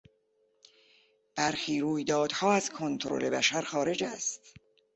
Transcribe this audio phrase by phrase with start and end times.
[1.35, 4.41] برخی رویدادها از کنترل بشر خارج است.